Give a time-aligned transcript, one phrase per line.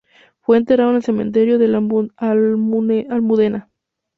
[0.39, 3.69] Fue enterrado en el Cementerio de La Almudena.